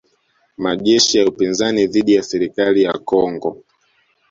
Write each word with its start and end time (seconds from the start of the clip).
Majeshi 0.57 1.17
ya 1.17 1.25
upinzani 1.27 1.87
dhidi 1.87 2.13
ya 2.13 2.23
serikali 2.23 2.83
ya 2.83 2.93
Kongo 2.93 3.63